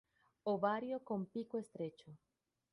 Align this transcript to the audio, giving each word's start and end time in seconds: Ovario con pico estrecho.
Ovario 0.45 1.03
con 1.03 1.27
pico 1.27 1.59
estrecho. 1.59 2.09